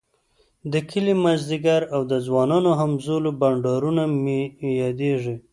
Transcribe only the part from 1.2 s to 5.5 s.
ماذيګر او د ځوانانو همزولو بنډارونه مي ياديږی